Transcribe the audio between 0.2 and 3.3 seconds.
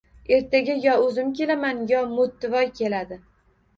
Ertaga yo o‘zim kelaman, yo Mo‘ttivoy keladi